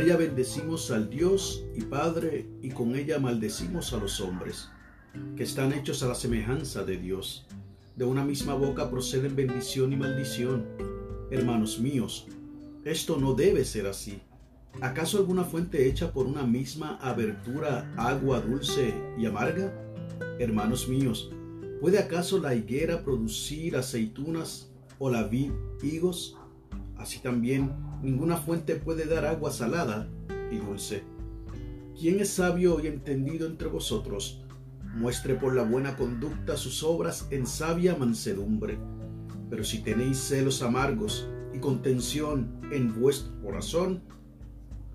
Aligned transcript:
Ella 0.00 0.16
bendecimos 0.16 0.90
al 0.90 1.10
Dios 1.10 1.62
y 1.74 1.82
Padre 1.82 2.48
y 2.62 2.70
con 2.70 2.96
ella 2.96 3.18
maldecimos 3.18 3.92
a 3.92 3.98
los 3.98 4.18
hombres, 4.22 4.70
que 5.36 5.42
están 5.42 5.74
hechos 5.74 6.02
a 6.02 6.08
la 6.08 6.14
semejanza 6.14 6.84
de 6.84 6.96
Dios. 6.96 7.44
De 7.96 8.06
una 8.06 8.24
misma 8.24 8.54
boca 8.54 8.88
proceden 8.88 9.36
bendición 9.36 9.92
y 9.92 9.96
maldición. 9.96 10.64
Hermanos 11.30 11.78
míos, 11.80 12.26
esto 12.82 13.18
no 13.18 13.34
debe 13.34 13.62
ser 13.62 13.86
así. 13.86 14.22
¿Acaso 14.80 15.18
alguna 15.18 15.44
fuente 15.44 15.86
hecha 15.86 16.10
por 16.14 16.24
una 16.24 16.44
misma 16.44 16.96
abertura 17.02 17.92
agua 17.98 18.40
dulce 18.40 18.94
y 19.18 19.26
amarga? 19.26 19.70
Hermanos 20.38 20.88
míos, 20.88 21.30
¿puede 21.78 21.98
acaso 21.98 22.38
la 22.38 22.54
higuera 22.54 23.04
producir 23.04 23.76
aceitunas 23.76 24.70
o 24.98 25.10
la 25.10 25.24
vid 25.24 25.52
higos? 25.82 26.38
Así 27.00 27.18
también 27.18 27.72
ninguna 28.02 28.36
fuente 28.36 28.76
puede 28.76 29.06
dar 29.06 29.24
agua 29.24 29.50
salada 29.50 30.06
y 30.52 30.58
dulce. 30.58 31.02
¿Quién 31.98 32.20
es 32.20 32.28
sabio 32.28 32.78
y 32.78 32.88
entendido 32.88 33.46
entre 33.46 33.68
vosotros? 33.68 34.44
Muestre 34.94 35.34
por 35.34 35.54
la 35.54 35.62
buena 35.62 35.96
conducta 35.96 36.58
sus 36.58 36.82
obras 36.82 37.26
en 37.30 37.46
sabia 37.46 37.96
mansedumbre. 37.96 38.78
Pero 39.48 39.64
si 39.64 39.78
tenéis 39.78 40.18
celos 40.18 40.60
amargos 40.60 41.26
y 41.54 41.58
contención 41.58 42.60
en 42.70 43.00
vuestro 43.00 43.32
corazón, 43.40 44.02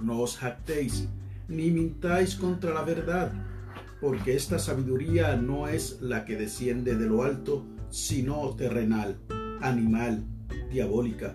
no 0.00 0.20
os 0.20 0.36
jactéis, 0.36 1.08
ni 1.48 1.72
mintáis 1.72 2.36
contra 2.36 2.72
la 2.74 2.82
verdad, 2.82 3.32
porque 4.00 4.36
esta 4.36 4.60
sabiduría 4.60 5.34
no 5.34 5.66
es 5.66 6.00
la 6.00 6.24
que 6.24 6.36
desciende 6.36 6.94
de 6.94 7.06
lo 7.06 7.24
alto, 7.24 7.66
sino 7.90 8.54
terrenal, 8.54 9.18
animal, 9.60 10.24
diabólica. 10.70 11.34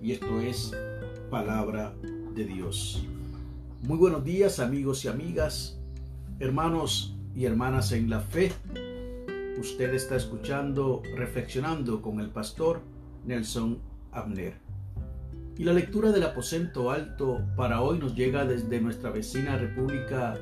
Y 0.00 0.12
esto 0.12 0.40
es 0.40 0.72
palabra 1.30 1.94
de 2.34 2.44
Dios. 2.44 3.04
Muy 3.82 3.96
buenos 3.96 4.24
días 4.24 4.60
amigos 4.60 5.04
y 5.04 5.08
amigas, 5.08 5.78
hermanos 6.38 7.16
y 7.34 7.46
hermanas 7.46 7.92
en 7.92 8.10
la 8.10 8.20
fe. 8.20 8.52
Usted 9.58 9.94
está 9.94 10.16
escuchando, 10.16 11.02
reflexionando 11.16 12.02
con 12.02 12.20
el 12.20 12.28
pastor 12.28 12.82
Nelson 13.24 13.78
Abner. 14.12 14.54
Y 15.56 15.64
la 15.64 15.72
lectura 15.72 16.12
del 16.12 16.24
aposento 16.24 16.90
alto 16.90 17.40
para 17.56 17.80
hoy 17.80 17.98
nos 17.98 18.14
llega 18.14 18.44
desde 18.44 18.80
nuestra 18.80 19.10
vecina 19.10 19.56
República 19.56 20.34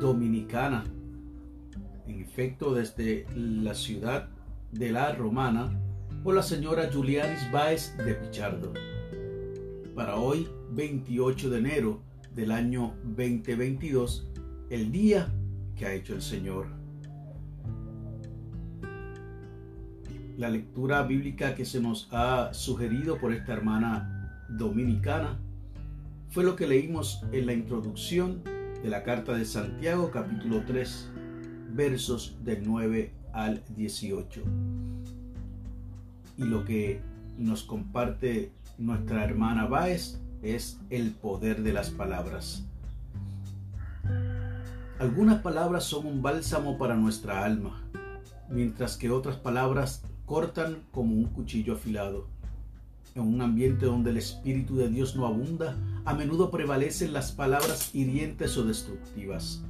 Dominicana. 0.00 0.84
En 2.06 2.20
efecto, 2.20 2.74
desde 2.74 3.26
la 3.36 3.74
ciudad 3.74 4.30
de 4.72 4.90
la 4.90 5.12
Romana, 5.12 5.78
por 6.24 6.34
la 6.34 6.42
señora 6.42 6.88
Julianis 6.90 7.52
Baez 7.52 7.94
de 7.98 8.14
Pichardo. 8.14 8.72
Para 9.94 10.16
hoy, 10.16 10.48
28 10.70 11.50
de 11.50 11.58
enero 11.58 12.00
del 12.34 12.50
año 12.50 12.94
2022, 13.04 14.30
el 14.70 14.90
día 14.90 15.30
que 15.76 15.84
ha 15.84 15.92
hecho 15.92 16.14
el 16.14 16.22
Señor. 16.22 16.68
La 20.38 20.48
lectura 20.48 21.02
bíblica 21.02 21.54
que 21.54 21.66
se 21.66 21.78
nos 21.78 22.08
ha 22.10 22.54
sugerido 22.54 23.20
por 23.20 23.34
esta 23.34 23.52
hermana 23.52 24.46
dominicana 24.48 25.38
fue 26.30 26.42
lo 26.42 26.56
que 26.56 26.66
leímos 26.66 27.22
en 27.32 27.44
la 27.44 27.52
introducción 27.52 28.42
de 28.82 28.88
la 28.88 29.02
carta 29.02 29.34
de 29.34 29.44
Santiago 29.44 30.10
capítulo 30.10 30.64
3 30.64 31.10
versos 31.74 32.38
del 32.42 32.66
9 32.66 33.12
al 33.34 33.62
18. 33.76 34.93
Y 36.36 36.44
lo 36.44 36.64
que 36.64 37.00
nos 37.38 37.62
comparte 37.62 38.52
nuestra 38.78 39.24
hermana 39.24 39.66
Baez 39.66 40.20
es 40.42 40.78
el 40.90 41.12
poder 41.12 41.62
de 41.62 41.72
las 41.72 41.90
palabras. 41.90 42.64
Algunas 44.98 45.42
palabras 45.42 45.84
son 45.84 46.06
un 46.06 46.22
bálsamo 46.22 46.78
para 46.78 46.94
nuestra 46.94 47.44
alma, 47.44 47.82
mientras 48.48 48.96
que 48.96 49.10
otras 49.10 49.36
palabras 49.36 50.02
cortan 50.26 50.78
como 50.92 51.14
un 51.14 51.24
cuchillo 51.24 51.74
afilado. 51.74 52.28
En 53.14 53.22
un 53.22 53.40
ambiente 53.42 53.86
donde 53.86 54.10
el 54.10 54.16
Espíritu 54.16 54.76
de 54.76 54.88
Dios 54.88 55.14
no 55.14 55.26
abunda, 55.26 55.76
a 56.04 56.14
menudo 56.14 56.50
prevalecen 56.50 57.12
las 57.12 57.32
palabras 57.32 57.94
hirientes 57.94 58.56
o 58.56 58.64
destructivas. 58.64 59.62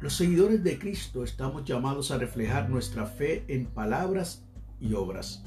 Los 0.00 0.14
seguidores 0.14 0.62
de 0.62 0.78
Cristo 0.78 1.24
estamos 1.24 1.64
llamados 1.64 2.10
a 2.10 2.18
reflejar 2.18 2.68
nuestra 2.68 3.06
fe 3.06 3.44
en 3.48 3.66
palabras 3.66 4.44
y 4.80 4.94
obras. 4.94 5.42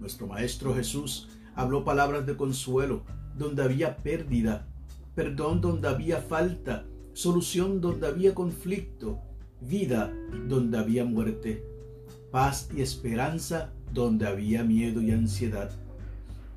Nuestro 0.00 0.26
Maestro 0.26 0.74
Jesús 0.74 1.28
habló 1.54 1.84
palabras 1.84 2.26
de 2.26 2.36
consuelo 2.36 3.04
donde 3.36 3.62
había 3.62 3.96
pérdida, 3.96 4.66
perdón 5.14 5.60
donde 5.60 5.88
había 5.88 6.20
falta, 6.20 6.84
solución 7.12 7.80
donde 7.80 8.06
había 8.06 8.34
conflicto, 8.34 9.20
vida 9.60 10.12
donde 10.46 10.78
había 10.78 11.04
muerte, 11.04 11.64
paz 12.30 12.68
y 12.76 12.82
esperanza 12.82 13.72
donde 13.92 14.26
había 14.26 14.62
miedo 14.62 15.00
y 15.00 15.10
ansiedad. 15.10 15.70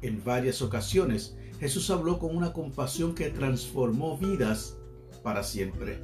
En 0.02 0.24
varias 0.24 0.62
ocasiones 0.62 1.36
Jesús 1.60 1.90
habló 1.90 2.20
con 2.20 2.36
una 2.36 2.54
compasión 2.54 3.14
que 3.14 3.30
transformó 3.30 4.18
vidas 4.18 4.78
para 5.24 5.44
siempre. 5.44 6.00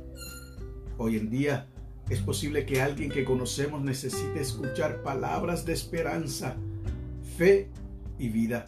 Hoy 0.98 1.18
en 1.18 1.30
día 1.30 1.68
es 2.10 2.22
posible 2.22 2.66
que 2.66 2.82
alguien 2.82 3.12
que 3.12 3.26
conocemos 3.26 3.82
necesite 3.82 4.40
escuchar 4.40 5.04
palabras 5.04 5.66
de 5.66 5.74
esperanza, 5.74 6.56
fe 7.38 7.70
y 8.18 8.30
vida. 8.30 8.66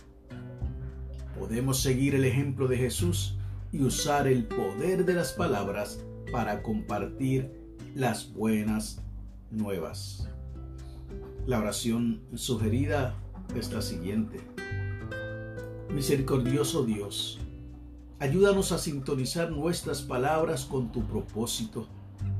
Podemos 1.37 1.79
seguir 1.81 2.15
el 2.15 2.25
ejemplo 2.25 2.67
de 2.67 2.75
Jesús 2.75 3.37
y 3.71 3.81
usar 3.81 4.27
el 4.27 4.45
poder 4.45 5.05
de 5.05 5.13
las 5.13 5.31
palabras 5.31 6.03
para 6.33 6.61
compartir 6.61 7.49
las 7.95 8.33
buenas 8.33 9.01
nuevas. 9.51 10.27
La 11.45 11.59
oración 11.59 12.21
sugerida 12.35 13.15
es 13.55 13.71
la 13.71 13.81
siguiente. 13.81 14.41
Misericordioso 15.93 16.83
Dios, 16.85 17.39
ayúdanos 18.19 18.73
a 18.73 18.77
sintonizar 18.77 19.49
nuestras 19.49 20.01
palabras 20.01 20.65
con 20.65 20.91
tu 20.91 21.07
propósito 21.07 21.87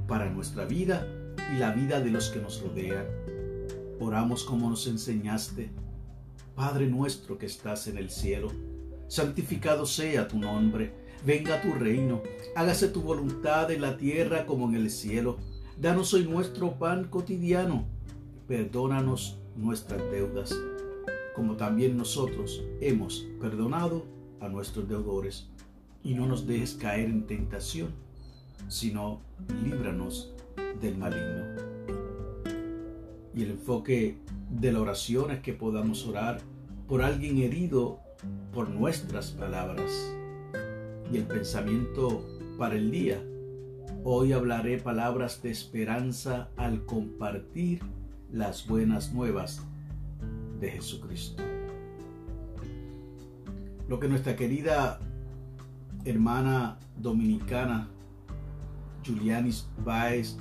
para 0.09 0.30
nuestra 0.30 0.66
vida 0.66 1.08
y 1.56 1.58
la 1.58 1.72
vida 1.72 2.02
de 2.02 2.12
los 2.12 2.30
que 2.30 2.42
nos 2.42 2.62
rodean. 2.62 3.06
Oramos 4.02 4.44
como 4.44 4.70
nos 4.70 4.86
enseñaste. 4.88 5.70
Padre 6.56 6.88
nuestro 6.88 7.38
que 7.38 7.46
estás 7.46 7.88
en 7.88 7.97
el 7.97 8.09
cielo, 8.09 8.52
santificado 9.08 9.86
sea 9.86 10.28
tu 10.28 10.38
nombre, 10.38 10.92
venga 11.25 11.62
tu 11.62 11.74
reino, 11.74 12.22
hágase 12.58 12.90
tu 12.90 13.02
voluntad 13.02 13.72
en 13.72 13.81
la 13.81 13.96
tierra 13.96 14.46
como 14.46 14.68
en 14.68 14.75
el 14.75 14.90
cielo. 14.90 15.38
Danos 15.79 16.14
hoy 16.14 16.26
nuestro 16.26 16.78
pan 16.78 17.05
cotidiano 17.05 17.85
perdónanos 18.50 19.38
nuestras 19.55 20.02
deudas, 20.09 20.52
como 21.35 21.55
también 21.55 21.96
nosotros 21.96 22.64
hemos 22.82 23.28
perdonado 23.40 24.08
a 24.40 24.50
nuestros 24.50 24.90
deudores. 24.90 25.47
Y 26.03 26.16
no 26.16 26.26
nos 26.26 26.47
dejes 26.47 26.73
caer 26.73 27.12
en 27.12 27.28
tentación, 27.28 27.90
sino 28.67 29.22
líbranos 29.64 30.34
del 30.82 30.97
maligno. 30.97 31.46
Y 33.34 33.44
el 33.44 33.52
enfoque 33.52 34.17
de 34.50 34.72
la 34.72 34.82
oración 34.82 35.32
es 35.32 35.40
que 35.40 35.53
podamos 35.53 36.06
orar 36.06 36.41
por 36.88 37.02
alguien 37.02 37.38
herido 37.38 38.00
por 38.53 38.70
nuestras 38.70 39.32
palabras. 39.32 40.14
Y 41.11 41.17
el 41.17 41.23
pensamiento 41.23 42.26
para 42.58 42.76
el 42.76 42.91
día. 42.91 43.23
Hoy 44.03 44.34
hablaré 44.34 44.78
palabras 44.78 45.41
de 45.41 45.52
esperanza 45.52 46.50
al 46.58 46.85
compartir 46.85 47.82
las 48.32 48.67
buenas 48.67 49.14
nuevas 49.14 49.62
de 50.59 50.72
Jesucristo. 50.72 51.44
Lo 53.88 54.00
que 54.00 54.08
nuestra 54.08 54.35
querida 54.35 55.00
hermana 56.05 56.78
dominicana 56.97 57.90
Julianis 59.05 59.69
Baez 59.84 60.37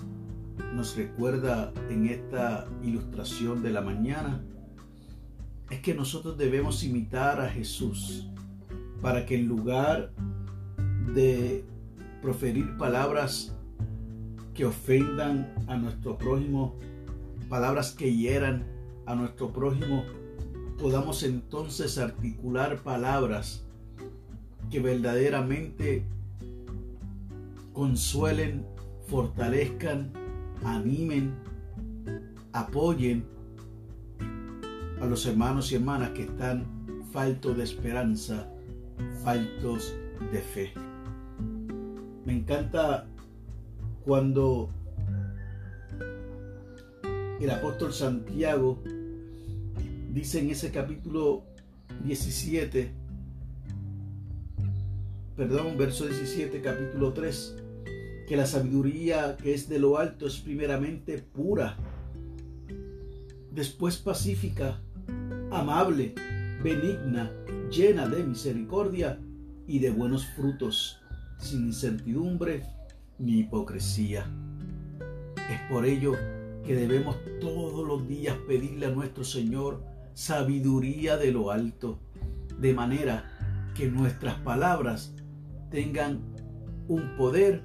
nos 0.74 0.96
recuerda 0.96 1.72
en 1.88 2.06
esta 2.06 2.66
ilustración 2.82 3.62
de 3.62 3.70
la 3.70 3.80
mañana 3.80 4.42
es 5.70 5.80
que 5.80 5.94
nosotros 5.94 6.36
debemos 6.38 6.82
imitar 6.82 7.40
a 7.40 7.48
Jesús 7.48 8.28
para 9.02 9.26
que 9.26 9.36
en 9.36 9.46
lugar 9.46 10.12
de 11.14 11.64
proferir 12.22 12.76
palabras 12.76 13.54
que 14.54 14.64
ofendan 14.64 15.54
a 15.68 15.76
nuestro 15.76 16.18
prójimo, 16.18 16.74
palabras 17.48 17.92
que 17.92 18.14
hieran 18.14 18.66
a 19.06 19.14
nuestro 19.14 19.52
prójimo, 19.52 20.04
podamos 20.78 21.22
entonces 21.22 21.98
articular 21.98 22.82
palabras 22.82 23.64
que 24.70 24.80
verdaderamente 24.80 26.04
consuelen, 27.78 28.66
fortalezcan, 29.06 30.12
animen, 30.64 31.32
apoyen 32.52 33.24
a 35.00 35.06
los 35.06 35.24
hermanos 35.26 35.70
y 35.70 35.76
hermanas 35.76 36.10
que 36.10 36.24
están 36.24 36.66
faltos 37.12 37.56
de 37.56 37.62
esperanza, 37.62 38.50
faltos 39.22 39.94
de 40.32 40.40
fe. 40.40 40.72
Me 42.24 42.32
encanta 42.32 43.06
cuando 44.04 44.70
el 47.40 47.48
apóstol 47.48 47.92
Santiago 47.92 48.82
dice 50.12 50.40
en 50.40 50.50
ese 50.50 50.72
capítulo 50.72 51.44
17, 52.02 52.92
perdón, 55.36 55.78
verso 55.78 56.06
17, 56.06 56.60
capítulo 56.60 57.12
3, 57.12 57.67
que 58.28 58.36
la 58.36 58.46
sabiduría 58.46 59.36
que 59.36 59.54
es 59.54 59.68
de 59.68 59.78
lo 59.78 59.96
alto 59.96 60.26
es 60.26 60.36
primeramente 60.36 61.18
pura, 61.18 61.76
después 63.50 63.96
pacífica, 63.96 64.82
amable, 65.50 66.14
benigna, 66.62 67.32
llena 67.70 68.06
de 68.06 68.22
misericordia 68.22 69.18
y 69.66 69.78
de 69.78 69.90
buenos 69.90 70.26
frutos, 70.26 71.00
sin 71.38 71.68
incertidumbre 71.68 72.64
ni 73.18 73.40
hipocresía. 73.40 74.26
Es 75.50 75.60
por 75.70 75.86
ello 75.86 76.12
que 76.66 76.74
debemos 76.74 77.16
todos 77.40 77.86
los 77.86 78.06
días 78.06 78.36
pedirle 78.46 78.86
a 78.86 78.90
nuestro 78.90 79.24
Señor 79.24 79.82
sabiduría 80.12 81.16
de 81.16 81.32
lo 81.32 81.50
alto, 81.50 81.98
de 82.60 82.74
manera 82.74 83.24
que 83.74 83.88
nuestras 83.88 84.34
palabras 84.40 85.14
tengan 85.70 86.20
un 86.88 87.16
poder, 87.16 87.62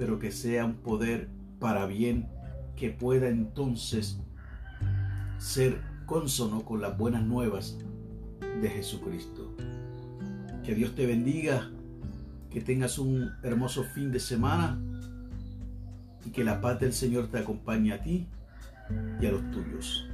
pero 0.00 0.18
que 0.18 0.32
sea 0.32 0.64
un 0.64 0.76
poder 0.76 1.28
para 1.58 1.84
bien, 1.84 2.26
que 2.74 2.88
pueda 2.88 3.28
entonces 3.28 4.18
ser 5.36 5.78
consono 6.06 6.64
con 6.64 6.80
las 6.80 6.96
buenas 6.96 7.22
nuevas 7.22 7.76
de 8.62 8.70
Jesucristo. 8.70 9.54
Que 10.64 10.74
Dios 10.74 10.94
te 10.94 11.04
bendiga, 11.04 11.70
que 12.48 12.62
tengas 12.62 12.98
un 12.98 13.30
hermoso 13.42 13.84
fin 13.84 14.10
de 14.10 14.20
semana 14.20 14.80
y 16.24 16.30
que 16.30 16.44
la 16.44 16.62
paz 16.62 16.80
del 16.80 16.94
Señor 16.94 17.28
te 17.28 17.36
acompañe 17.36 17.92
a 17.92 18.02
ti 18.02 18.26
y 19.20 19.26
a 19.26 19.32
los 19.32 19.50
tuyos. 19.50 20.09